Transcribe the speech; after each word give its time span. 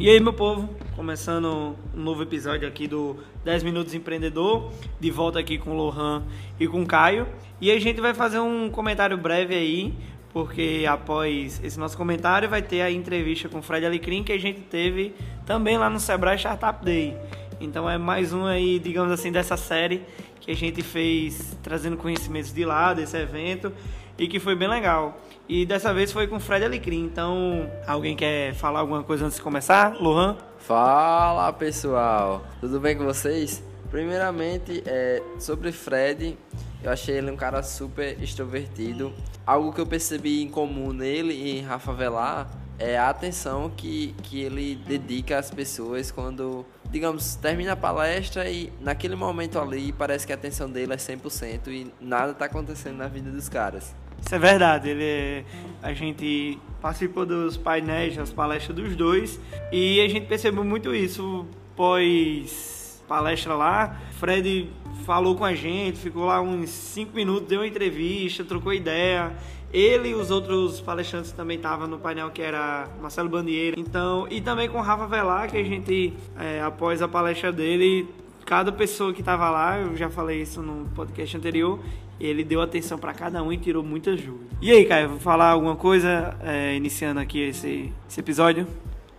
E 0.00 0.08
aí, 0.08 0.20
meu 0.20 0.32
povo, 0.32 0.68
começando 0.94 1.74
um 1.92 2.00
novo 2.00 2.22
episódio 2.22 2.68
aqui 2.68 2.86
do 2.86 3.16
10 3.44 3.64
Minutos 3.64 3.94
Empreendedor, 3.94 4.72
de 5.00 5.10
volta 5.10 5.40
aqui 5.40 5.58
com 5.58 5.70
o 5.70 5.76
Lohan 5.76 6.22
e 6.60 6.68
com 6.68 6.82
o 6.82 6.86
Caio. 6.86 7.26
E 7.60 7.68
a 7.68 7.80
gente 7.80 8.00
vai 8.00 8.14
fazer 8.14 8.38
um 8.38 8.70
comentário 8.70 9.18
breve 9.18 9.56
aí, 9.56 9.92
porque 10.32 10.84
após 10.88 11.60
esse 11.64 11.80
nosso 11.80 11.96
comentário 11.96 12.48
vai 12.48 12.62
ter 12.62 12.80
a 12.80 12.92
entrevista 12.92 13.48
com 13.48 13.58
o 13.58 13.62
Fred 13.62 13.84
Alecrim 13.84 14.22
que 14.22 14.30
a 14.30 14.38
gente 14.38 14.60
teve 14.60 15.16
também 15.44 15.76
lá 15.76 15.90
no 15.90 15.98
Sebrae 15.98 16.38
Startup 16.38 16.84
Day. 16.84 17.16
Então 17.60 17.90
é 17.90 17.98
mais 17.98 18.32
um 18.32 18.46
aí, 18.46 18.78
digamos 18.78 19.10
assim, 19.10 19.32
dessa 19.32 19.56
série 19.56 20.02
que 20.40 20.52
a 20.52 20.54
gente 20.54 20.80
fez 20.80 21.58
trazendo 21.60 21.96
conhecimentos 21.96 22.52
de 22.52 22.64
lá, 22.64 22.94
desse 22.94 23.16
evento, 23.16 23.72
e 24.18 24.26
que 24.26 24.40
foi 24.40 24.54
bem 24.54 24.68
legal. 24.68 25.16
E 25.48 25.64
dessa 25.64 25.94
vez 25.94 26.12
foi 26.12 26.26
com 26.26 26.36
o 26.36 26.40
Fred 26.40 26.64
Alecrim. 26.64 27.04
Então, 27.04 27.70
alguém 27.86 28.16
quer 28.16 28.52
falar 28.54 28.80
alguma 28.80 29.02
coisa 29.02 29.24
antes 29.24 29.36
de 29.36 29.42
começar? 29.42 29.94
Lohan? 30.00 30.36
Fala 30.58 31.50
pessoal, 31.52 32.44
tudo 32.60 32.78
bem 32.80 32.96
com 32.96 33.04
vocês? 33.04 33.62
Primeiramente, 33.90 34.82
é, 34.84 35.22
sobre 35.38 35.72
Fred, 35.72 36.36
eu 36.82 36.90
achei 36.90 37.16
ele 37.16 37.30
um 37.30 37.36
cara 37.36 37.62
super 37.62 38.22
extrovertido. 38.22 39.12
Algo 39.46 39.72
que 39.72 39.80
eu 39.80 39.86
percebi 39.86 40.42
em 40.42 40.48
comum 40.48 40.92
nele 40.92 41.32
e 41.32 41.58
em 41.58 41.62
Rafa 41.62 41.94
Velar 41.94 42.50
é 42.78 42.98
a 42.98 43.08
atenção 43.08 43.70
que, 43.74 44.14
que 44.22 44.40
ele 44.40 44.76
dedica 44.86 45.38
às 45.38 45.50
pessoas 45.50 46.10
quando, 46.10 46.66
digamos, 46.90 47.34
termina 47.36 47.72
a 47.72 47.76
palestra 47.76 48.48
e 48.48 48.70
naquele 48.80 49.16
momento 49.16 49.58
ali 49.58 49.90
parece 49.90 50.26
que 50.26 50.32
a 50.32 50.36
atenção 50.36 50.70
dele 50.70 50.92
é 50.92 50.96
100% 50.96 51.68
e 51.68 51.90
nada 51.98 52.32
está 52.32 52.44
acontecendo 52.44 52.98
na 52.98 53.08
vida 53.08 53.30
dos 53.30 53.48
caras. 53.48 53.94
Isso 54.24 54.34
é 54.34 54.38
verdade. 54.38 54.90
Ele 54.90 55.04
é, 55.04 55.44
a 55.82 55.92
gente 55.92 56.58
participou 56.80 57.26
dos 57.26 57.56
painéis, 57.56 58.16
das 58.16 58.32
palestras 58.32 58.76
dos 58.76 58.94
dois 58.94 59.40
e 59.72 60.00
a 60.00 60.08
gente 60.08 60.26
percebeu 60.26 60.64
muito 60.64 60.94
isso 60.94 61.46
pós 61.76 63.02
palestra 63.08 63.54
lá. 63.54 63.96
Fred 64.18 64.68
falou 65.04 65.34
com 65.34 65.44
a 65.44 65.54
gente, 65.54 65.98
ficou 65.98 66.26
lá 66.26 66.40
uns 66.40 66.68
5 66.68 67.16
minutos, 67.16 67.48
deu 67.48 67.60
uma 67.60 67.66
entrevista, 67.66 68.44
trocou 68.44 68.72
ideia. 68.72 69.32
Ele 69.72 70.10
e 70.10 70.14
os 70.14 70.30
outros 70.30 70.80
palestrantes 70.80 71.32
também 71.32 71.56
estavam 71.56 71.86
no 71.86 71.98
painel 71.98 72.30
que 72.30 72.40
era 72.40 72.88
Marcelo 73.00 73.28
Bandieira. 73.28 73.78
Então, 73.78 74.26
e 74.30 74.40
também 74.40 74.68
com 74.68 74.78
o 74.78 74.82
Rafa 74.82 75.06
Velar, 75.06 75.50
que 75.50 75.56
a 75.56 75.62
gente, 75.62 76.12
é, 76.38 76.60
após 76.60 77.02
a 77.02 77.08
palestra 77.08 77.52
dele, 77.52 78.08
cada 78.48 78.72
pessoa 78.72 79.12
que 79.12 79.20
estava 79.20 79.50
lá, 79.50 79.78
eu 79.78 79.94
já 79.94 80.08
falei 80.08 80.40
isso 80.40 80.62
no 80.62 80.88
podcast 80.94 81.36
anterior, 81.36 81.78
ele 82.18 82.42
deu 82.42 82.62
atenção 82.62 82.96
para 82.96 83.12
cada 83.12 83.42
um 83.42 83.52
e 83.52 83.58
tirou 83.58 83.84
muitas 83.84 84.22
dúvidas. 84.22 84.56
E 84.62 84.72
aí, 84.72 84.86
Caio, 84.86 85.10
vou 85.10 85.18
falar 85.18 85.50
alguma 85.50 85.76
coisa 85.76 86.34
é, 86.42 86.74
iniciando 86.74 87.20
aqui 87.20 87.40
esse, 87.40 87.92
esse 88.08 88.20
episódio? 88.20 88.66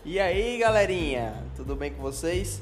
E 0.03 0.19
aí, 0.19 0.57
galerinha, 0.57 1.43
tudo 1.55 1.75
bem 1.75 1.91
com 1.91 2.01
vocês? 2.01 2.59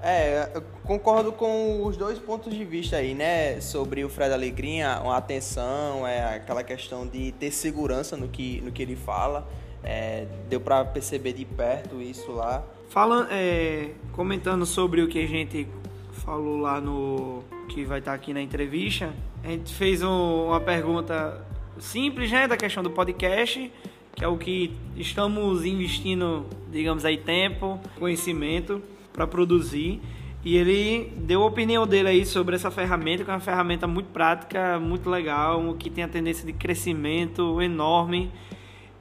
É, 0.00 0.50
eu 0.54 0.62
concordo 0.84 1.32
com 1.32 1.84
os 1.84 1.96
dois 1.96 2.16
pontos 2.16 2.54
de 2.54 2.64
vista 2.64 2.94
aí, 2.94 3.12
né? 3.12 3.60
Sobre 3.60 4.04
o 4.04 4.08
Fred 4.08 4.32
Alegrinha, 4.32 5.00
uma 5.02 5.16
atenção, 5.16 6.06
é 6.06 6.36
aquela 6.36 6.62
questão 6.62 7.04
de 7.04 7.32
ter 7.32 7.50
segurança 7.50 8.16
no 8.16 8.28
que, 8.28 8.60
no 8.60 8.70
que 8.70 8.82
ele 8.82 8.94
fala. 8.94 9.48
É, 9.82 10.28
deu 10.48 10.60
para 10.60 10.84
perceber 10.84 11.32
de 11.32 11.44
perto 11.44 12.00
isso 12.00 12.30
lá. 12.30 12.62
Falando, 12.88 13.26
é, 13.32 13.88
comentando 14.12 14.64
sobre 14.64 15.02
o 15.02 15.08
que 15.08 15.18
a 15.18 15.26
gente 15.26 15.66
falou 16.14 16.58
lá 16.58 16.80
no 16.80 17.42
que 17.68 17.84
vai 17.84 17.98
estar 17.98 18.14
aqui 18.14 18.32
na 18.32 18.40
entrevista, 18.40 19.12
a 19.42 19.48
gente 19.48 19.74
fez 19.74 20.02
um, 20.02 20.46
uma 20.46 20.60
pergunta 20.60 21.44
simples, 21.78 22.30
né, 22.30 22.46
da 22.46 22.56
questão 22.56 22.82
do 22.82 22.90
podcast, 22.90 23.70
que 24.14 24.24
é 24.24 24.28
o 24.28 24.38
que 24.38 24.72
estamos 24.96 25.64
investindo, 25.64 26.46
digamos 26.70 27.04
aí, 27.04 27.16
tempo, 27.16 27.80
conhecimento 27.98 28.80
para 29.12 29.26
produzir. 29.26 30.00
E 30.44 30.56
ele 30.56 31.10
deu 31.16 31.42
a 31.42 31.46
opinião 31.46 31.86
dele 31.86 32.08
aí 32.08 32.26
sobre 32.26 32.54
essa 32.54 32.70
ferramenta, 32.70 33.24
que 33.24 33.30
é 33.30 33.34
uma 33.34 33.40
ferramenta 33.40 33.86
muito 33.86 34.10
prática, 34.10 34.78
muito 34.78 35.08
legal, 35.08 35.74
que 35.74 35.88
tem 35.88 36.04
a 36.04 36.08
tendência 36.08 36.46
de 36.46 36.52
crescimento 36.52 37.62
enorme, 37.62 38.30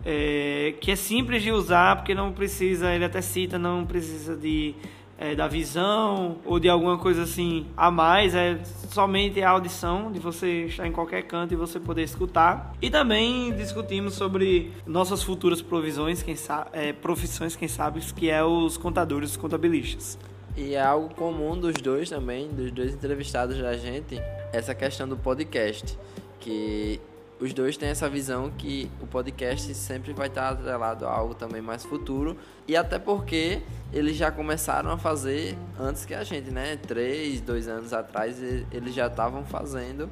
é, 0.06 0.74
que 0.80 0.92
é 0.92 0.96
simples 0.96 1.44
de 1.44 1.52
usar, 1.52 1.98
porque 1.98 2.16
não 2.16 2.32
precisa, 2.32 2.94
ele 2.94 3.04
até 3.04 3.22
cita, 3.22 3.60
não 3.60 3.86
precisa 3.86 4.38
de 4.38 4.74
é, 5.24 5.34
da 5.34 5.48
visão 5.48 6.38
ou 6.44 6.60
de 6.60 6.68
alguma 6.68 6.98
coisa 6.98 7.24
assim 7.24 7.66
a 7.78 7.90
mais, 7.90 8.36
é 8.36 8.60
somente 8.92 9.42
a 9.42 9.52
audição, 9.52 10.12
de 10.12 10.20
você 10.20 10.66
estar 10.66 10.86
em 10.86 10.92
qualquer 10.92 11.22
canto 11.24 11.54
e 11.54 11.56
você 11.56 11.80
poder 11.80 12.04
escutar. 12.04 12.74
E 12.82 12.90
também 12.90 13.54
discutimos 13.54 14.16
sobre 14.16 14.74
nossas 14.86 15.24
futuras 15.24 15.62
provisões, 15.62 16.22
quem 16.22 16.36
sabe, 16.36 16.72
é, 16.74 16.92
profissões, 16.92 17.56
quem 17.56 17.70
sabe, 17.70 18.02
que 18.02 18.30
é 18.30 18.44
os 18.44 18.76
contadores, 18.76 19.32
os 19.32 19.38
contabilistas. 19.38 20.20
E 20.58 20.76
é 20.76 20.82
algo 20.82 21.16
comum 21.16 21.58
dos 21.58 21.76
dois 21.76 22.10
também, 22.10 22.50
dos 22.50 22.70
dois 22.72 22.94
entrevistados 22.94 23.58
da 23.58 23.78
gente, 23.78 24.22
essa 24.52 24.76
questão 24.76 25.08
do 25.08 25.16
podcast, 25.16 25.98
que 26.42 27.00
os 27.44 27.52
dois 27.54 27.76
têm 27.76 27.90
essa 27.90 28.10
visão 28.10 28.50
que 28.50 28.90
o 29.02 29.06
podcast 29.06 29.76
sempre 29.76 30.14
vai 30.14 30.28
estar 30.28 30.48
atrelado 30.48 31.06
a 31.06 31.12
algo 31.12 31.36
também 31.36 31.62
mais 31.62 31.84
futuro. 31.84 32.38
E 32.66 32.74
até 32.74 32.98
porque 32.98 33.62
eles 33.92 34.16
já 34.16 34.32
começaram 34.32 34.90
a 34.90 34.98
fazer 34.98 35.58
antes 35.78 36.06
que 36.06 36.14
a 36.14 36.24
gente, 36.24 36.50
né? 36.52 36.78
Três, 36.78 37.42
dois 37.42 37.68
anos 37.68 37.92
atrás 37.92 38.42
eles 38.42 38.94
já 38.94 39.08
estavam 39.08 39.44
fazendo. 39.44 40.10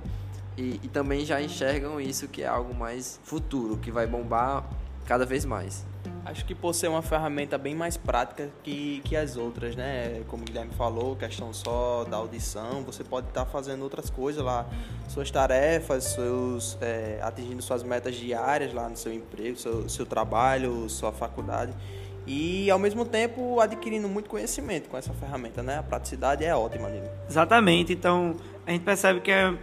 E, 0.58 0.82
e 0.84 0.90
também 0.90 1.26
já 1.26 1.42
enxergam 1.42 2.02
isso 2.02 2.28
que 2.28 2.42
é 2.42 2.48
algo 2.48 2.76
mais 2.76 3.18
futuro, 3.24 3.78
que 3.78 3.90
vai 3.90 4.06
bombar 4.06 4.70
cada 5.06 5.26
vez 5.26 5.46
mais. 5.46 5.86
Acho 6.24 6.46
que 6.46 6.54
por 6.54 6.74
ser 6.74 6.88
uma 6.88 7.02
ferramenta 7.02 7.58
bem 7.58 7.74
mais 7.74 7.98
prática 7.98 8.50
que, 8.64 9.02
que 9.04 9.16
as 9.16 9.38
outras, 9.38 9.76
né? 9.76 10.22
Como 10.28 10.44
o 10.44 10.46
Guilherme 10.46 10.72
falou, 10.74 11.16
questão 11.16 11.52
só 11.54 12.04
da 12.04 12.18
audição, 12.18 12.84
você 12.84 13.04
pode 13.04 13.28
estar 13.28 13.46
tá 13.46 13.52
fazendo 13.52 13.82
outras 13.82 14.10
coisas 14.10 14.44
lá, 14.44 14.68
suas 15.08 15.32
tarefas, 15.32 16.04
seus, 16.04 16.78
é, 16.80 17.20
atingindo 17.24 17.62
suas 17.62 17.82
metas 17.82 18.16
diárias 18.16 18.74
lá 18.74 18.88
no 18.88 18.96
seu 18.96 19.12
emprego, 19.12 19.58
seu, 19.58 19.90
seu 19.90 20.06
trabalho, 20.06 20.88
sua 20.90 21.12
faculdade. 21.12 21.74
E 22.28 22.70
ao 22.70 22.78
mesmo 22.78 23.04
tempo 23.04 23.60
adquirindo 23.60 24.08
muito 24.08 24.30
conhecimento 24.30 24.90
com 24.90 24.98
essa 24.98 25.12
ferramenta, 25.14 25.64
né? 25.64 25.80
A 25.80 25.84
praticidade 25.84 26.46
é 26.46 26.56
ótima 26.56 26.88
nele. 26.88 27.10
Exatamente, 27.28 27.94
então 27.94 28.36
a 28.66 28.72
gente 28.72 28.84
percebe 28.84 29.22
que 29.22 29.32
é 29.32 29.54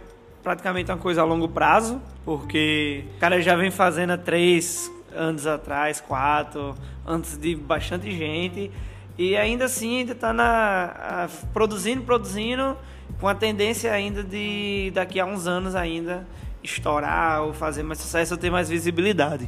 praticamente 0.43 0.91
uma 0.91 0.97
coisa 0.97 1.21
a 1.21 1.23
longo 1.23 1.47
prazo, 1.47 2.01
porque 2.25 3.05
o 3.15 3.19
cara 3.19 3.41
já 3.41 3.55
vem 3.55 3.71
fazendo 3.71 4.11
há 4.11 4.17
três, 4.17 4.91
anos 5.15 5.45
atrás, 5.47 6.01
quatro, 6.01 6.75
antes 7.05 7.37
de 7.37 7.55
bastante 7.55 8.11
gente. 8.11 8.71
E 9.17 9.35
ainda 9.35 9.65
assim 9.65 9.99
ainda 9.99 10.13
está 10.13 10.31
na, 10.31 11.27
produzindo, 11.53 12.03
produzindo, 12.03 12.77
com 13.19 13.27
a 13.27 13.35
tendência 13.35 13.91
ainda 13.91 14.23
de 14.23 14.91
daqui 14.93 15.19
a 15.19 15.25
uns 15.25 15.45
anos 15.45 15.75
ainda 15.75 16.25
estourar 16.63 17.43
ou 17.43 17.53
fazer 17.53 17.83
mais 17.83 17.99
sucesso 17.99 18.33
ou 18.33 18.39
ter 18.39 18.49
mais 18.49 18.69
visibilidade. 18.69 19.47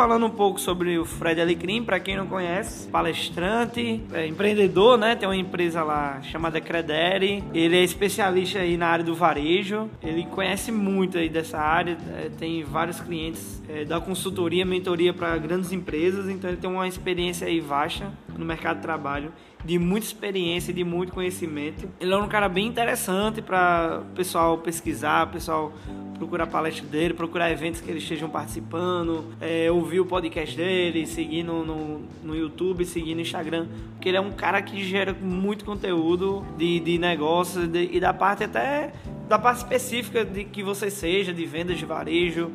Falando 0.00 0.24
um 0.24 0.30
pouco 0.30 0.58
sobre 0.58 0.96
o 0.96 1.04
Fred 1.04 1.38
Alecrim, 1.42 1.84
para 1.84 2.00
quem 2.00 2.16
não 2.16 2.26
conhece, 2.26 2.88
palestrante, 2.88 4.00
é, 4.14 4.26
empreendedor, 4.26 4.96
né? 4.96 5.14
Tem 5.14 5.28
uma 5.28 5.36
empresa 5.36 5.82
lá 5.82 6.22
chamada 6.22 6.58
Credere. 6.58 7.44
Ele 7.52 7.76
é 7.76 7.84
especialista 7.84 8.60
aí 8.60 8.78
na 8.78 8.86
área 8.86 9.04
do 9.04 9.14
varejo. 9.14 9.90
Ele 10.02 10.24
conhece 10.24 10.72
muito 10.72 11.18
aí 11.18 11.28
dessa 11.28 11.58
área, 11.58 11.98
é, 12.16 12.30
tem 12.30 12.64
vários 12.64 12.98
clientes 12.98 13.62
é, 13.68 13.84
consultoria, 14.00 14.64
mentoria 14.64 15.12
para 15.12 15.36
grandes 15.36 15.70
empresas, 15.70 16.30
então 16.30 16.48
ele 16.48 16.56
tem 16.56 16.70
uma 16.70 16.88
experiência 16.88 17.46
aí 17.46 17.60
vasta 17.60 18.10
no 18.40 18.46
mercado 18.46 18.76
de 18.76 18.82
trabalho, 18.82 19.32
de 19.64 19.78
muita 19.78 20.06
experiência, 20.06 20.72
de 20.72 20.82
muito 20.82 21.12
conhecimento. 21.12 21.88
Ele 22.00 22.12
é 22.12 22.16
um 22.16 22.28
cara 22.28 22.48
bem 22.48 22.66
interessante 22.66 23.42
para 23.42 24.02
o 24.02 24.14
pessoal 24.14 24.58
pesquisar, 24.58 25.30
pessoal 25.30 25.72
procurar 26.16 26.46
palestra 26.46 26.86
dele, 26.86 27.14
procurar 27.14 27.50
eventos 27.50 27.80
que 27.80 27.90
eles 27.90 28.02
estejam 28.02 28.28
participando, 28.28 29.24
é, 29.40 29.70
ouvir 29.70 30.00
o 30.00 30.06
podcast 30.06 30.56
dele, 30.56 31.06
seguir 31.06 31.42
no, 31.42 31.64
no, 31.64 32.02
no, 32.22 32.36
YouTube, 32.36 32.84
seguir 32.84 33.14
no 33.14 33.22
Instagram, 33.22 33.66
porque 33.92 34.08
ele 34.08 34.18
é 34.18 34.20
um 34.20 34.32
cara 34.32 34.60
que 34.60 34.84
gera 34.84 35.14
muito 35.14 35.64
conteúdo 35.64 36.44
de, 36.58 36.80
de 36.80 36.98
negócios 36.98 37.66
de, 37.68 37.90
e 37.92 38.00
da 38.00 38.12
parte 38.12 38.44
até 38.44 38.92
da 39.28 39.38
parte 39.38 39.58
específica 39.58 40.24
de 40.24 40.44
que 40.44 40.62
você 40.62 40.90
seja, 40.90 41.32
de 41.32 41.46
vendas 41.46 41.78
de 41.78 41.86
varejo, 41.86 42.50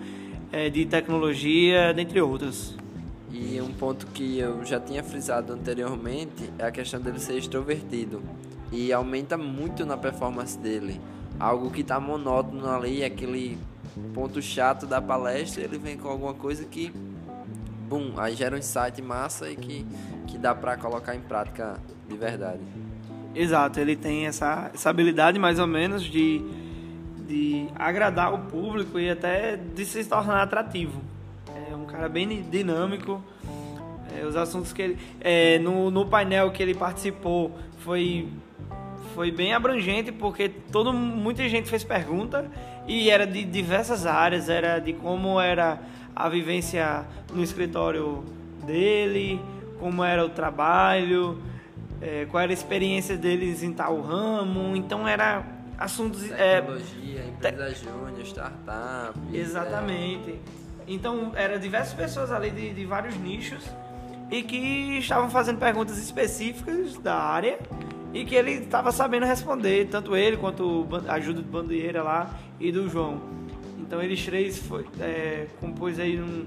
é, 0.51 0.69
de 0.69 0.86
tecnologia, 0.86 1.94
dentre 1.94 2.21
outras. 2.21 2.75
E 3.37 3.59
um 3.61 3.73
ponto 3.73 4.07
que 4.07 4.39
eu 4.39 4.63
já 4.63 4.79
tinha 4.79 5.03
frisado 5.03 5.51
anteriormente 5.51 6.49
é 6.57 6.65
a 6.65 6.71
questão 6.71 7.01
dele 7.01 7.19
ser 7.19 7.37
extrovertido. 7.37 8.23
E 8.71 8.93
aumenta 8.93 9.37
muito 9.37 9.85
na 9.85 9.97
performance 9.97 10.57
dele. 10.57 11.01
Algo 11.37 11.69
que 11.69 11.81
está 11.81 11.99
monótono 11.99 12.69
ali, 12.69 13.03
aquele 13.03 13.57
ponto 14.13 14.41
chato 14.41 14.87
da 14.87 15.01
palestra, 15.01 15.63
ele 15.63 15.77
vem 15.77 15.97
com 15.97 16.07
alguma 16.07 16.33
coisa 16.33 16.63
que, 16.63 16.93
bum, 17.89 18.13
aí 18.15 18.35
gera 18.35 18.55
um 18.55 18.57
insight 18.57 19.01
massa 19.01 19.49
e 19.49 19.57
que, 19.57 19.85
que 20.27 20.37
dá 20.37 20.55
para 20.55 20.77
colocar 20.77 21.13
em 21.13 21.19
prática 21.21 21.77
de 22.07 22.15
verdade. 22.15 22.61
Exato, 23.33 23.81
ele 23.81 23.97
tem 23.97 24.27
essa, 24.27 24.71
essa 24.73 24.89
habilidade 24.89 25.37
mais 25.37 25.59
ou 25.59 25.67
menos 25.67 26.03
de 26.03 26.41
de 27.27 27.67
agradar 27.75 28.33
o 28.33 28.37
público 28.37 28.99
e 28.99 29.09
até 29.09 29.57
de 29.57 29.85
se 29.85 30.05
tornar 30.05 30.43
atrativo. 30.43 31.01
É 31.95 31.97
cara 31.97 32.09
bem 32.09 32.42
dinâmico. 32.42 33.24
É, 34.13 34.25
os 34.25 34.36
assuntos 34.36 34.74
que 34.74 34.81
ele. 34.81 34.97
É, 35.21 35.57
no, 35.59 35.89
no 35.89 36.06
painel 36.06 36.51
que 36.51 36.62
ele 36.62 36.75
participou 36.75 37.57
foi, 37.80 38.27
foi 39.13 39.31
bem 39.31 39.53
abrangente, 39.53 40.12
porque 40.12 40.50
todo, 40.50 40.92
muita 40.92 41.47
gente 41.47 41.69
fez 41.69 41.86
pergunta 41.86 42.51
e 42.86 43.09
era 43.09 43.25
de 43.25 43.45
diversas 43.45 44.06
áreas, 44.06 44.50
era 44.50 44.77
de 44.80 44.92
como 44.92 45.39
era 45.39 45.80
a 46.13 46.27
vivência 46.27 47.06
no 47.33 47.42
escritório 47.42 48.25
dele, 48.65 49.39
como 49.80 50.03
era 50.03 50.25
o 50.25 50.30
trabalho, 50.30 51.42
é, 52.01 52.25
qual 52.30 52.44
era 52.44 52.51
a 52.51 52.53
experiência 52.53 53.15
deles 53.15 53.63
em 53.63 53.71
tal 53.71 54.01
ramo. 54.01 54.75
Então 54.75 55.07
era 55.07 55.45
assuntos. 55.77 56.30
É, 56.31 56.59
Tecnologia, 56.59 57.21
é, 57.21 57.27
empresa 57.27 57.74
te... 57.74 57.86
júnior, 57.86 58.25
startup. 58.25 59.19
Exatamente. 59.33 60.31
É... 60.62 60.64
Então 60.87 61.31
eram 61.35 61.59
diversas 61.59 61.93
pessoas 61.93 62.31
ali 62.31 62.51
de, 62.51 62.73
de 62.73 62.85
vários 62.85 63.15
nichos 63.17 63.63
e 64.29 64.41
que 64.43 64.97
estavam 64.97 65.29
fazendo 65.29 65.59
perguntas 65.59 65.97
específicas 65.97 66.97
da 66.97 67.15
área 67.15 67.59
e 68.13 68.23
que 68.23 68.35
ele 68.35 68.51
estava 68.51 68.91
sabendo 68.91 69.25
responder, 69.25 69.87
tanto 69.87 70.15
ele 70.15 70.37
quanto 70.37 70.87
a 71.07 71.13
ajuda 71.15 71.41
do 71.41 71.47
Bandeira 71.47 72.01
lá 72.01 72.29
e 72.59 72.71
do 72.71 72.89
João. 72.89 73.21
Então 73.77 74.01
eles 74.01 74.23
três 74.23 74.57
foi, 74.57 74.85
é, 74.99 75.47
compôs 75.59 75.99
aí 75.99 76.19
um, 76.19 76.45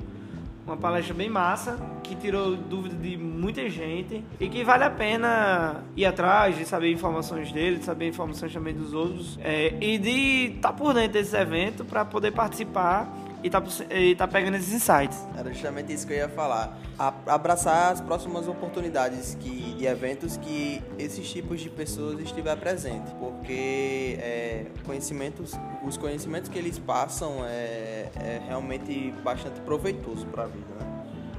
uma 0.67 0.77
palestra 0.77 1.15
bem 1.15 1.29
massa, 1.29 1.79
que 2.03 2.17
tirou 2.17 2.57
dúvida 2.57 2.95
de 2.97 3.17
muita 3.17 3.69
gente 3.69 4.25
e 4.41 4.49
que 4.49 4.65
vale 4.65 4.85
a 4.85 4.91
pena 4.91 5.83
ir 5.95 6.05
atrás 6.07 6.57
de 6.57 6.65
saber 6.65 6.91
informações 6.91 7.53
dele, 7.53 7.77
de 7.77 7.85
saber 7.85 8.09
informações 8.09 8.53
também 8.53 8.75
dos 8.75 8.95
outros 8.95 9.39
é, 9.43 9.75
e 9.81 9.99
de 9.99 10.55
estar 10.57 10.71
tá 10.71 10.75
por 10.75 10.95
dentro 10.95 11.13
desse 11.13 11.37
evento 11.37 11.85
para 11.85 12.05
poder 12.05 12.33
participar 12.33 13.09
e 13.43 13.49
tá, 13.49 13.63
e 13.91 14.15
tá 14.15 14.27
pegando 14.27 14.57
esses 14.57 14.73
insights. 14.73 15.27
Era 15.37 15.53
justamente 15.53 15.93
isso 15.93 16.07
que 16.07 16.13
eu 16.13 16.17
ia 16.17 16.29
falar. 16.29 16.79
A, 16.99 17.13
abraçar 17.27 17.93
as 17.93 18.01
próximas 18.01 18.49
oportunidades 18.49 19.37
que, 19.39 19.75
de 19.75 19.87
eventos 19.87 20.37
que 20.37 20.83
esses 20.99 21.31
tipos 21.31 21.61
de 21.61 21.71
pessoas 21.71 22.19
estiver 22.21 22.57
presente, 22.57 23.15
porque 23.19 24.19
é, 24.21 24.67
conhecimentos, 24.85 25.55
os 25.85 25.97
conhecimentos 25.97 26.49
que 26.49 26.59
eles 26.59 26.79
passam 26.79 27.45
é, 27.45 28.09
é 28.17 28.43
realmente 28.47 29.13
bastante 29.23 29.61
proveitoso 29.61 30.27
para 30.27 30.45
a 30.45 30.47
vida, 30.47 30.75
né? 30.81 30.87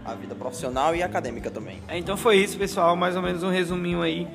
A 0.05 0.15
vida 0.15 0.33
profissional 0.33 0.95
e 0.95 1.03
acadêmica 1.03 1.51
também. 1.51 1.79
É, 1.87 1.97
então 1.97 2.17
foi 2.17 2.37
isso, 2.37 2.57
pessoal. 2.57 2.95
Mais 2.95 3.15
ou 3.15 3.21
menos 3.21 3.43
um 3.43 3.49
resuminho 3.49 4.01
aí 4.01 4.27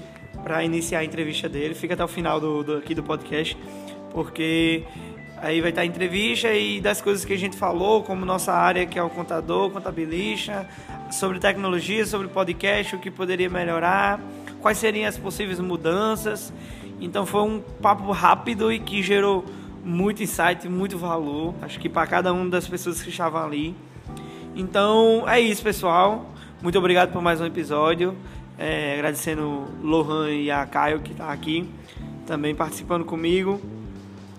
para 0.42 0.62
iniciar 0.62 1.00
a 1.00 1.04
entrevista 1.04 1.48
dele. 1.48 1.74
Fica 1.74 1.94
até 1.94 2.04
o 2.04 2.08
final 2.08 2.38
do, 2.38 2.62
do, 2.62 2.76
aqui 2.76 2.94
do 2.94 3.02
podcast, 3.02 3.56
porque 4.12 4.84
Aí 5.44 5.60
vai 5.60 5.68
estar 5.68 5.82
a 5.82 5.84
entrevista 5.84 6.50
e 6.54 6.80
das 6.80 7.02
coisas 7.02 7.22
que 7.22 7.34
a 7.34 7.36
gente 7.36 7.54
falou, 7.54 8.02
como 8.02 8.24
nossa 8.24 8.50
área 8.50 8.86
que 8.86 8.98
é 8.98 9.02
o 9.02 9.10
contador, 9.10 9.68
contabilista, 9.70 10.66
sobre 11.10 11.38
tecnologia, 11.38 12.06
sobre 12.06 12.28
podcast, 12.28 12.96
o 12.96 12.98
que 12.98 13.10
poderia 13.10 13.50
melhorar, 13.50 14.18
quais 14.62 14.78
seriam 14.78 15.06
as 15.06 15.18
possíveis 15.18 15.60
mudanças. 15.60 16.50
Então 16.98 17.26
foi 17.26 17.42
um 17.42 17.60
papo 17.60 18.10
rápido 18.10 18.72
e 18.72 18.78
que 18.78 19.02
gerou 19.02 19.44
muito 19.84 20.22
insight, 20.22 20.66
muito 20.66 20.96
valor, 20.96 21.54
acho 21.60 21.78
que 21.78 21.90
para 21.90 22.06
cada 22.06 22.32
uma 22.32 22.48
das 22.48 22.66
pessoas 22.66 23.02
que 23.02 23.10
estavam 23.10 23.44
ali. 23.44 23.76
Então 24.56 25.28
é 25.28 25.38
isso, 25.38 25.62
pessoal. 25.62 26.24
Muito 26.62 26.78
obrigado 26.78 27.12
por 27.12 27.20
mais 27.20 27.38
um 27.42 27.44
episódio. 27.44 28.16
É, 28.56 28.94
agradecendo 28.94 29.66
Lohan 29.82 30.30
e 30.30 30.50
a 30.50 30.64
Caio 30.64 31.00
que 31.00 31.12
está 31.12 31.30
aqui 31.30 31.68
também 32.26 32.54
participando 32.54 33.04
comigo. 33.04 33.60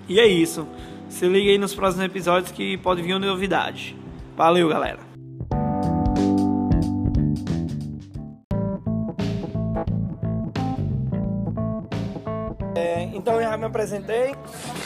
E 0.07 0.19
é 0.19 0.25
isso. 0.25 0.67
Se 1.09 1.27
liga 1.27 1.51
aí 1.51 1.57
nos 1.57 1.73
próximos 1.73 2.05
episódios 2.05 2.51
que 2.51 2.77
pode 2.77 3.01
vir 3.01 3.13
uma 3.13 3.25
novidade. 3.25 3.95
Valeu, 4.35 4.67
galera! 4.67 4.99
É, 12.75 13.03
então 13.13 13.35
eu 13.35 13.43
já 13.43 13.55
me 13.57 13.65
apresentei 13.65 14.35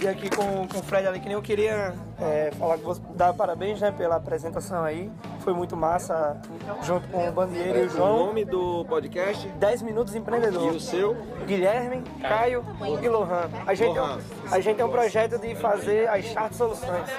e 0.01 0.07
aqui 0.07 0.29
com, 0.29 0.67
com 0.67 0.79
o 0.79 0.83
Fred 0.83 1.07
Alecrim 1.07 1.33
eu 1.33 1.41
queria 1.41 1.95
é, 2.21 2.51
falar 2.57 2.77
que 2.77 2.83
você 2.83 3.01
dar 3.15 3.33
parabéns 3.33 3.81
né, 3.81 3.91
pela 3.91 4.15
apresentação 4.15 4.83
aí 4.83 5.09
foi 5.39 5.53
muito 5.53 5.75
massa, 5.75 6.37
junto 6.83 7.07
com 7.07 7.27
o 7.27 7.31
Bandeira 7.31 7.79
e 7.79 7.85
o 7.85 7.89
João. 7.89 8.15
O 8.15 8.25
nome 8.27 8.45
do 8.45 8.85
podcast? 8.85 9.47
10 9.47 9.81
Minutos 9.81 10.15
Empreendedor. 10.15 10.73
E 10.73 10.75
o 10.75 10.79
seu? 10.79 11.15
Guilherme, 11.45 12.03
Caio 12.21 12.65
e 13.01 13.07
Lohan. 13.07 13.49
A 13.65 13.73
gente, 13.73 13.97
Lohan. 13.97 14.19
É, 14.51 14.55
a 14.55 14.59
gente 14.59 14.75
tem 14.75 14.85
um 14.85 14.91
projeto 14.91 15.39
de 15.39 15.55
fazer 15.55 16.07
as 16.09 16.25
Chart 16.25 16.53
Soluções. 16.53 17.09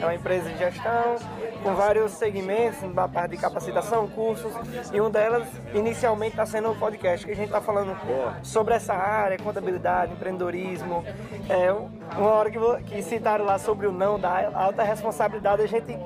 É 0.00 0.04
uma 0.04 0.14
empresa 0.14 0.50
de 0.50 0.58
gestão 0.58 1.16
com 1.62 1.74
vários 1.74 2.12
segmentos, 2.12 2.92
da 2.92 3.08
parte 3.08 3.32
de 3.32 3.36
capacitação, 3.38 4.08
cursos, 4.08 4.52
e 4.92 5.00
um 5.00 5.10
delas, 5.10 5.46
inicialmente, 5.74 6.32
está 6.32 6.44
sendo 6.44 6.70
o 6.70 6.76
podcast, 6.76 7.24
que 7.24 7.32
a 7.32 7.36
gente 7.36 7.46
está 7.46 7.60
falando 7.60 7.96
sobre 8.42 8.74
essa 8.74 8.94
área, 8.94 9.38
contabilidade, 9.38 10.12
empreendedorismo. 10.12 11.04
É, 11.48 11.72
uma 11.72 12.30
hora 12.30 12.50
que, 12.50 12.58
que 12.84 13.02
citaram 13.02 13.44
lá 13.44 13.58
sobre 13.58 13.86
o 13.86 13.92
não 13.92 14.18
da 14.18 14.50
alta 14.54 14.82
responsabilidade, 14.82 15.62
a 15.62 15.66
gente 15.66 15.96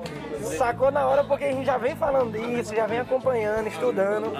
sacou 0.55 0.91
na 0.91 1.05
hora 1.07 1.23
porque 1.23 1.45
a 1.45 1.51
gente 1.51 1.65
já 1.65 1.77
vem 1.77 1.95
falando 1.95 2.31
disso, 2.31 2.75
já 2.75 2.85
vem 2.85 2.99
acompanhando, 2.99 3.67
estudando. 3.67 4.31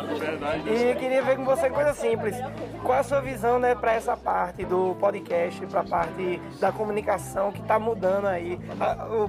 E 0.66 0.96
queria 0.96 1.22
ver 1.22 1.38
com 1.38 1.46
você 1.46 1.70
coisa 1.70 1.94
simples. 1.94 2.36
Qual 2.84 3.00
a 3.00 3.04
sua 3.04 3.22
visão 3.22 3.60
né, 3.60 3.76
para 3.76 3.94
essa 3.94 4.16
parte 4.16 4.66
do 4.66 4.96
podcast, 5.00 5.66
para 5.68 5.82
a 5.82 5.84
parte 5.84 6.42
da 6.60 6.72
comunicação 6.72 7.52
que 7.52 7.62
está 7.62 7.80
mudando 7.80 8.28
aí? 8.28 8.60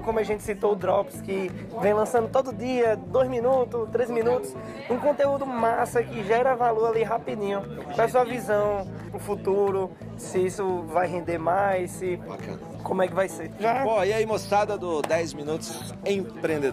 Como 0.03 0.19
a 0.19 0.23
gente 0.23 0.43
citou 0.43 0.73
o 0.73 0.75
Drops, 0.75 1.21
que 1.21 1.51
vem 1.81 1.93
lançando 1.93 2.29
todo 2.29 2.53
dia, 2.53 2.95
dois 2.95 3.29
minutos, 3.29 3.89
três 3.91 4.09
minutos, 4.09 4.55
um 4.89 4.97
conteúdo 4.97 5.45
massa 5.45 6.01
que 6.03 6.23
gera 6.23 6.55
valor 6.55 6.89
ali 6.89 7.03
rapidinho. 7.03 7.61
Qual 7.95 8.05
a 8.05 8.09
sua 8.09 8.23
visão 8.23 8.87
o 9.13 9.19
futuro? 9.19 9.91
Se 10.17 10.45
isso 10.45 10.83
vai 10.87 11.07
render 11.07 11.37
mais, 11.37 11.91
se. 11.91 12.17
Bacana. 12.17 12.69
Como 12.83 13.01
é 13.01 13.07
que 13.07 13.13
vai 13.13 13.27
ser? 13.27 13.51
Já? 13.59 13.83
Bom, 13.83 14.03
e 14.03 14.13
aí, 14.13 14.25
moçada 14.25 14.77
do 14.77 15.01
10 15.01 15.33
Minutos 15.33 15.93
Empreendedor. 16.05 16.68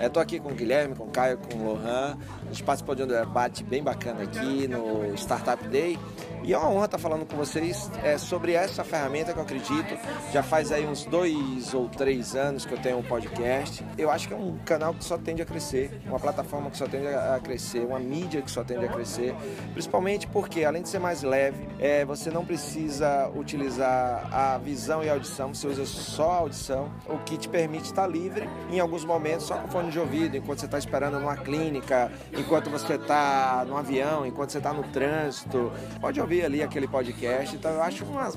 Estou 0.00 0.22
aqui 0.22 0.38
com 0.38 0.50
o 0.50 0.54
Guilherme, 0.54 0.94
com 0.94 1.04
o 1.04 1.10
Caio, 1.10 1.38
com 1.38 1.58
o 1.58 1.72
Lohan. 1.72 2.16
A 2.42 2.46
gente 2.46 2.62
participou 2.62 2.94
de 2.94 3.02
um 3.02 3.06
debate 3.06 3.64
bem 3.64 3.82
bacana 3.82 4.22
aqui 4.22 4.68
no 4.68 5.14
Startup 5.14 5.66
Day. 5.68 5.98
E 6.44 6.52
é 6.52 6.58
uma 6.58 6.68
honra 6.68 6.84
estar 6.84 6.98
falando 6.98 7.24
com 7.24 7.38
vocês 7.38 7.90
é, 8.02 8.18
sobre 8.18 8.52
essa 8.52 8.84
ferramenta 8.84 9.32
que 9.32 9.38
eu 9.38 9.42
acredito. 9.42 9.98
Já 10.30 10.42
faz 10.42 10.70
aí 10.70 10.86
uns 10.86 11.06
dois 11.06 11.72
ou 11.72 11.88
três 11.88 12.36
anos 12.36 12.66
que 12.66 12.74
eu 12.74 12.78
tenho 12.78 12.98
um 12.98 13.02
podcast. 13.02 13.82
Eu 13.96 14.10
acho 14.10 14.28
que 14.28 14.34
é 14.34 14.36
um 14.36 14.58
canal 14.58 14.92
que 14.92 15.02
só 15.02 15.16
tende 15.16 15.40
a 15.40 15.46
crescer, 15.46 16.02
uma 16.04 16.20
plataforma 16.20 16.70
que 16.70 16.76
só 16.76 16.86
tende 16.86 17.06
a 17.06 17.40
crescer, 17.42 17.80
uma 17.80 17.98
mídia 17.98 18.42
que 18.42 18.50
só 18.50 18.62
tende 18.62 18.84
a 18.84 18.88
crescer. 18.88 19.34
Principalmente 19.72 20.26
porque, 20.26 20.64
além 20.64 20.82
de 20.82 20.90
ser 20.90 20.98
mais 20.98 21.22
leve, 21.22 21.66
é, 21.78 22.04
você 22.04 22.30
não 22.30 22.44
precisa 22.44 23.30
utilizar 23.34 24.28
a 24.30 24.58
visão 24.58 25.02
e 25.02 25.08
a 25.08 25.14
audição, 25.14 25.54
você 25.54 25.66
usa 25.66 25.86
só 25.86 26.30
a 26.30 26.36
audição, 26.36 26.92
o 27.08 27.16
que 27.20 27.38
te 27.38 27.48
permite 27.48 27.86
estar 27.86 28.06
livre 28.06 28.46
em 28.70 28.80
alguns 28.80 29.02
momentos, 29.02 29.23
só 29.40 29.56
com 29.56 29.68
fone 29.68 29.90
de 29.90 29.98
ouvido, 29.98 30.36
enquanto 30.36 30.60
você 30.60 30.66
está 30.66 30.78
esperando 30.78 31.18
numa 31.18 31.36
clínica, 31.36 32.12
enquanto 32.36 32.68
você 32.68 32.94
está 32.94 33.64
no 33.66 33.76
avião, 33.76 34.26
enquanto 34.26 34.50
você 34.50 34.58
está 34.58 34.72
no 34.72 34.82
trânsito. 34.84 35.72
Pode 36.00 36.20
ouvir 36.20 36.34
ouvir 36.34 36.44
ali 36.44 36.62
aquele 36.62 36.88
podcast. 36.88 37.54
Então 37.54 37.70
eu 37.70 37.82
acho 37.82 38.04
uma 38.04 38.30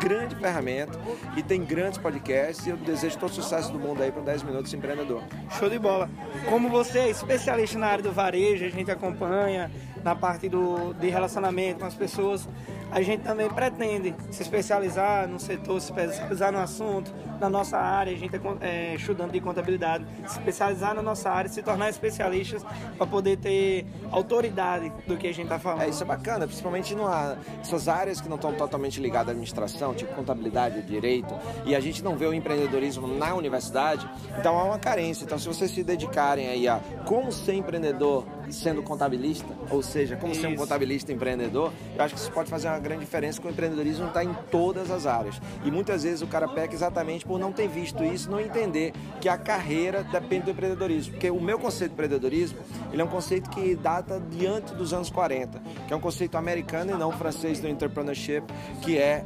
grande 0.00 0.34
ferramenta 0.36 0.98
e 1.36 1.42
tem 1.42 1.62
grandes 1.64 1.98
podcasts 1.98 2.66
e 2.66 2.70
eu 2.70 2.76
desejo 2.76 3.18
todo 3.18 3.30
o 3.30 3.34
sucesso 3.34 3.70
do 3.70 3.78
mundo 3.78 4.02
aí 4.02 4.10
para 4.10 4.22
10 4.22 4.44
Minutos 4.44 4.72
Empreendedor. 4.72 5.22
Show 5.58 5.68
de 5.68 5.78
bola. 5.78 6.08
Como 6.48 6.68
você 6.68 7.00
é 7.00 7.10
especialista 7.10 7.78
na 7.78 7.88
área 7.88 8.02
do 8.02 8.12
varejo, 8.12 8.64
a 8.64 8.70
gente 8.70 8.90
acompanha 8.90 9.70
na 10.02 10.16
parte 10.16 10.48
do, 10.48 10.94
de 10.94 11.08
relacionamento 11.08 11.80
com 11.80 11.86
as 11.86 11.94
pessoas, 11.94 12.48
a 12.92 13.00
gente 13.00 13.22
também 13.22 13.48
pretende 13.48 14.14
se 14.30 14.42
especializar 14.42 15.26
no 15.26 15.40
setor, 15.40 15.80
se 15.80 15.90
especializar 15.90 16.52
no 16.52 16.58
assunto, 16.58 17.12
na 17.40 17.48
nossa 17.48 17.76
área, 17.78 18.12
a 18.12 18.16
gente 18.16 18.36
é, 18.60 18.92
é 18.92 18.94
estudante 18.94 19.32
de 19.32 19.40
contabilidade, 19.40 20.06
se 20.26 20.38
especializar 20.38 20.94
na 20.94 21.02
nossa 21.02 21.30
área, 21.30 21.50
se 21.50 21.62
tornar 21.62 21.88
especialistas 21.88 22.62
para 22.96 23.06
poder 23.06 23.38
ter 23.38 23.86
autoridade 24.10 24.92
do 25.08 25.16
que 25.16 25.26
a 25.26 25.32
gente 25.32 25.44
está 25.44 25.58
falando. 25.58 25.82
É, 25.82 25.88
isso 25.88 26.02
é 26.02 26.06
bacana, 26.06 26.46
principalmente 26.46 26.94
nessas 26.94 27.88
áreas 27.88 28.20
que 28.20 28.28
não 28.28 28.36
estão 28.36 28.52
totalmente 28.52 29.00
ligadas 29.00 29.28
à 29.28 29.30
administração, 29.32 29.94
tipo 29.94 30.14
contabilidade, 30.14 30.82
direito, 30.82 31.34
e 31.64 31.74
a 31.74 31.80
gente 31.80 32.04
não 32.04 32.16
vê 32.16 32.26
o 32.26 32.34
empreendedorismo 32.34 33.08
na 33.08 33.34
universidade, 33.34 34.08
então 34.38 34.56
há 34.58 34.64
uma 34.64 34.78
carência. 34.78 35.24
Então, 35.24 35.38
se 35.38 35.48
vocês 35.48 35.70
se 35.70 35.82
dedicarem 35.82 36.48
aí 36.48 36.68
a 36.68 36.80
como 37.06 37.32
ser 37.32 37.54
empreendedor 37.54 38.24
sendo 38.50 38.82
contabilista, 38.82 39.48
ou 39.70 39.82
seja, 39.82 40.16
como 40.16 40.32
isso. 40.32 40.42
ser 40.42 40.48
um 40.48 40.56
contabilista 40.56 41.12
empreendedor, 41.12 41.72
eu 41.96 42.04
acho 42.04 42.14
que 42.14 42.20
isso 42.20 42.30
pode 42.30 42.50
fazer 42.50 42.68
uma 42.68 42.78
grande 42.82 43.04
diferença 43.04 43.40
que 43.40 43.46
o 43.46 43.50
empreendedorismo 43.50 44.08
está 44.08 44.22
em 44.22 44.34
todas 44.50 44.90
as 44.90 45.06
áreas. 45.06 45.40
E 45.64 45.70
muitas 45.70 46.02
vezes 46.02 46.22
o 46.22 46.26
cara 46.26 46.48
peca 46.48 46.74
exatamente 46.74 47.24
por 47.24 47.38
não 47.38 47.52
ter 47.52 47.68
visto 47.68 48.04
isso, 48.04 48.30
não 48.30 48.40
entender 48.40 48.92
que 49.20 49.28
a 49.28 49.38
carreira 49.38 50.02
depende 50.02 50.44
do 50.46 50.50
empreendedorismo. 50.50 51.12
Porque 51.12 51.30
o 51.30 51.40
meu 51.40 51.58
conceito 51.58 51.90
de 51.90 51.94
empreendedorismo, 51.94 52.58
ele 52.92 53.00
é 53.00 53.04
um 53.04 53.08
conceito 53.08 53.48
que 53.50 53.74
data 53.74 54.20
diante 54.30 54.74
dos 54.74 54.92
anos 54.92 55.08
40, 55.08 55.60
que 55.86 55.92
é 55.92 55.96
um 55.96 56.00
conceito 56.00 56.36
americano 56.36 56.92
e 56.92 56.98
não 56.98 57.12
francês 57.12 57.60
do 57.60 57.68
entrepreneurship, 57.68 58.42
que 58.82 58.98
é 58.98 59.24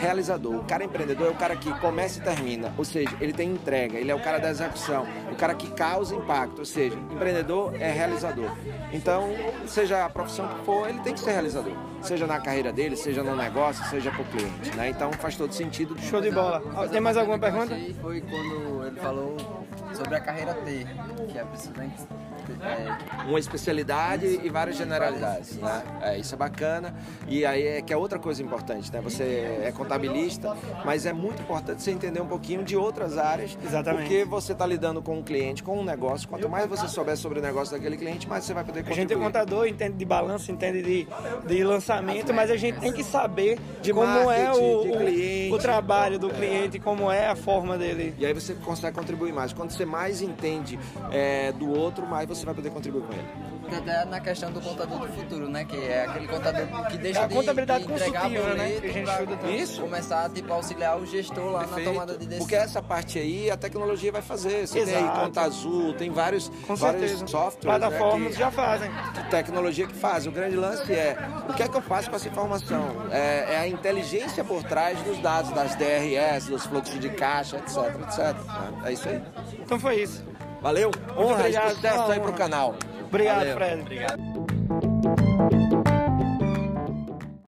realizador. 0.00 0.56
O 0.56 0.64
cara 0.64 0.84
empreendedor 0.84 1.28
é 1.28 1.30
o 1.30 1.34
cara 1.34 1.56
que 1.56 1.72
começa 1.80 2.18
e 2.18 2.22
termina, 2.22 2.72
ou 2.76 2.84
seja, 2.84 3.14
ele 3.20 3.32
tem 3.32 3.50
entrega, 3.50 3.98
ele 3.98 4.10
é 4.10 4.14
o 4.14 4.20
cara 4.20 4.38
da 4.38 4.50
execução, 4.50 5.06
o 5.30 5.36
cara 5.36 5.54
que 5.54 5.70
causa 5.70 6.14
impacto, 6.14 6.60
ou 6.60 6.64
seja, 6.64 6.96
empreendedor 6.96 7.74
é 7.80 7.90
realizador. 7.90 8.50
Então, 8.92 9.30
seja 9.66 10.04
a 10.04 10.10
profissão 10.10 10.48
que 10.48 10.64
for, 10.64 10.88
ele 10.88 11.00
tem 11.00 11.14
que 11.14 11.20
ser 11.20 11.32
realizador. 11.32 11.72
Seja 12.02 12.26
na 12.26 12.40
carreira 12.40 12.72
dele, 12.72 12.96
seja 12.96 13.22
no 13.22 13.36
negócio, 13.36 13.84
seja 13.90 14.10
para 14.10 14.22
o 14.22 14.24
cliente. 14.24 14.76
Né? 14.76 14.88
Então 14.88 15.12
faz 15.12 15.36
todo 15.36 15.52
sentido. 15.52 15.98
Show 16.00 16.20
de 16.20 16.30
bola. 16.30 16.62
Tem 16.88 17.00
mais 17.00 17.16
alguma 17.16 17.38
pergunta? 17.38 17.76
Foi 18.00 18.20
quando 18.22 18.86
ele 18.86 19.00
falou 19.00 19.36
sobre 19.94 20.14
a 20.14 20.20
carreira 20.20 20.54
T, 20.54 20.86
que 21.28 21.38
é 21.38 21.44
preciso 21.44 21.72
é, 22.62 23.26
uma 23.26 23.38
especialidade 23.38 24.40
e 24.42 24.48
várias 24.48 24.76
generalidades, 24.76 25.56
né? 25.56 25.82
É, 26.02 26.18
isso 26.18 26.34
é 26.34 26.38
bacana. 26.38 26.94
E 27.28 27.44
aí 27.44 27.66
é 27.66 27.82
que 27.82 27.92
é 27.92 27.96
outra 27.96 28.18
coisa 28.18 28.42
importante, 28.42 28.92
né? 28.92 29.00
Você 29.00 29.22
é 29.64 29.72
contabilista, 29.72 30.56
mas 30.84 31.06
é 31.06 31.12
muito 31.12 31.42
importante 31.42 31.82
você 31.82 31.90
entender 31.90 32.20
um 32.20 32.26
pouquinho 32.26 32.62
de 32.64 32.76
outras 32.76 33.18
áreas. 33.18 33.56
Exatamente. 33.64 34.02
Porque 34.02 34.24
você 34.24 34.52
está 34.52 34.66
lidando 34.66 35.02
com 35.02 35.18
um 35.18 35.22
cliente, 35.22 35.62
com 35.62 35.78
um 35.78 35.84
negócio. 35.84 36.28
Quanto 36.28 36.48
mais 36.48 36.66
você 36.68 36.88
souber 36.88 37.16
sobre 37.16 37.38
o 37.38 37.42
negócio 37.42 37.76
daquele 37.76 37.96
cliente, 37.96 38.28
mais 38.28 38.44
você 38.44 38.54
vai 38.54 38.64
poder 38.64 38.80
contribuir. 38.80 39.04
A 39.04 39.08
gente 39.08 39.12
é 39.12 39.24
contador, 39.24 39.66
entende 39.66 39.96
de 39.96 40.04
balanço, 40.04 40.50
entende 40.50 40.82
de, 40.82 41.08
de 41.46 41.64
lançamento, 41.64 42.32
mas 42.32 42.50
a 42.50 42.56
gente 42.56 42.78
tem 42.80 42.92
que 42.92 43.04
saber 43.04 43.58
de 43.82 43.92
como 43.92 44.30
é 44.30 44.52
o, 44.52 44.56
o, 44.56 45.09
trabalho 45.60 46.18
do 46.18 46.30
cliente, 46.30 46.78
como 46.78 47.10
é 47.10 47.28
a 47.28 47.36
forma 47.36 47.76
dele. 47.76 48.14
E 48.18 48.26
aí 48.26 48.32
você 48.32 48.54
consegue 48.54 48.96
contribuir 48.96 49.32
mais. 49.32 49.52
Quando 49.52 49.70
você 49.70 49.84
mais 49.84 50.22
entende 50.22 50.78
é, 51.10 51.52
do 51.52 51.70
outro, 51.70 52.06
mais 52.06 52.28
você 52.28 52.44
vai 52.44 52.54
poder 52.54 52.70
contribuir 52.70 53.02
com 53.02 53.12
ele. 53.12 53.59
Até 53.76 54.04
na 54.04 54.20
questão 54.20 54.50
do 54.52 54.60
contador 54.60 54.98
do 54.98 55.08
futuro, 55.08 55.48
né? 55.48 55.64
Que 55.64 55.76
é 55.76 56.06
aquele 56.06 56.28
contador 56.28 56.66
que 56.90 56.98
deixa 56.98 57.20
é 57.20 57.24
a 57.24 57.26
de, 57.26 57.34
contabilidade 57.34 57.86
de 57.86 57.92
entregar 57.92 58.28
boleto 58.28 58.56
né? 58.56 58.80
Que 58.80 58.86
a 58.86 58.92
gente 58.92 59.10
estuda 59.10 59.50
Isso. 59.50 59.80
começar 59.80 60.30
tipo, 60.30 60.52
a 60.52 60.56
auxiliar 60.56 60.98
o 60.98 61.06
gestor 61.06 61.52
lá 61.52 61.60
Perfeito. 61.60 61.86
na 61.86 61.92
tomada 61.92 62.12
de 62.12 62.18
decisão. 62.18 62.38
Porque 62.38 62.56
essa 62.56 62.82
parte 62.82 63.18
aí 63.18 63.50
a 63.50 63.56
tecnologia 63.56 64.12
vai 64.12 64.22
fazer. 64.22 64.66
Você 64.66 64.80
Exato. 64.80 64.98
tem 64.98 65.08
aí 65.08 65.20
conta 65.20 65.40
azul, 65.42 65.94
tem 65.94 66.10
vários, 66.10 66.50
com 66.66 66.74
vários 66.74 67.30
softwares. 67.30 67.80
Plataformas 67.80 68.20
né, 68.20 68.30
que, 68.30 68.38
já 68.38 68.50
fazem. 68.50 68.90
Tecnologia 69.30 69.86
que 69.86 69.94
faz. 69.94 70.26
O 70.26 70.30
grande 70.30 70.56
lance 70.56 70.92
é 70.92 71.16
o 71.48 71.54
que 71.54 71.62
é 71.62 71.68
que 71.68 71.76
eu 71.76 71.82
faço 71.82 72.10
com 72.10 72.16
essa 72.16 72.28
informação? 72.28 73.08
É, 73.10 73.54
é 73.54 73.58
a 73.58 73.68
inteligência 73.68 74.44
por 74.44 74.62
trás 74.64 75.00
dos 75.02 75.18
dados, 75.18 75.50
das 75.52 75.74
DRS, 75.76 76.46
dos 76.48 76.66
fluxos 76.66 76.98
de 76.98 77.10
caixa, 77.10 77.56
etc, 77.56 77.76
etc. 78.02 78.36
É 78.84 78.92
isso 78.92 79.08
aí. 79.08 79.22
Então 79.60 79.78
foi 79.78 80.02
isso. 80.02 80.24
Valeu. 80.60 80.90
Honra 81.16 81.48
e 81.48 81.52
sucesso 81.52 82.12
aí 82.12 82.20
pro 82.20 82.32
canal. 82.32 82.74
Obrigado, 83.10 83.38
Valeu. 83.38 83.56
Fred. 83.56 83.80
Obrigado. 83.82 84.29